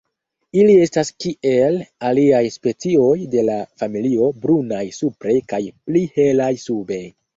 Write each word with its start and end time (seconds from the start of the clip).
Ili 0.59 0.77
estas 0.85 1.11
kiel 1.25 1.75
aliaj 2.11 2.41
specioj 2.55 3.11
de 3.35 3.43
la 3.51 3.57
familio 3.83 4.31
brunaj 4.47 4.83
supre 4.99 5.37
kaj 5.55 5.61
pli 5.91 6.03
helaj 6.17 6.53
sube. 6.69 6.99